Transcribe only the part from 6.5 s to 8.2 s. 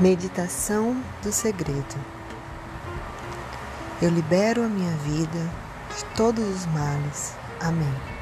males. Amém.